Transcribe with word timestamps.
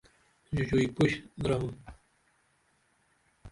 ژوژئی 0.55 0.87
پُش 0.95 1.11
درم 1.43 1.65